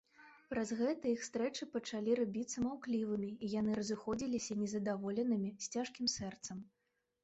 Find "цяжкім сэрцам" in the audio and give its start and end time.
5.79-6.71